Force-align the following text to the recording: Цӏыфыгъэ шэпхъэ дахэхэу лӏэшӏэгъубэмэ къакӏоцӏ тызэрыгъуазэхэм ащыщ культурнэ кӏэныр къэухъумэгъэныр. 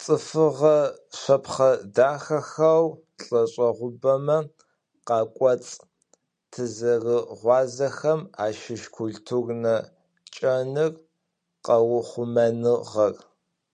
Цӏыфыгъэ 0.00 0.76
шэпхъэ 1.18 1.70
дахэхэу 1.94 2.84
лӏэшӏэгъубэмэ 3.26 4.38
къакӏоцӏ 5.06 5.72
тызэрыгъуазэхэм 6.50 8.20
ащыщ 8.44 8.82
культурнэ 8.96 9.74
кӏэныр 10.34 10.92
къэухъумэгъэныр. 11.64 13.14